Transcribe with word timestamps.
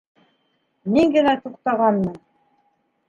Мин 0.95 1.13
генә 1.17 1.35
туҡтағанмын. 1.43 2.21